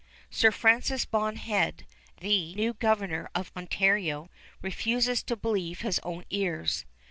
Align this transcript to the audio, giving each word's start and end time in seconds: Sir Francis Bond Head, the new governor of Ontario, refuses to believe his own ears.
Sir 0.31 0.49
Francis 0.49 1.05
Bond 1.05 1.37
Head, 1.37 1.85
the 2.21 2.55
new 2.55 2.73
governor 2.73 3.29
of 3.35 3.51
Ontario, 3.55 4.31
refuses 4.63 5.21
to 5.21 5.35
believe 5.35 5.81
his 5.81 5.99
own 5.99 6.25
ears. 6.31 6.85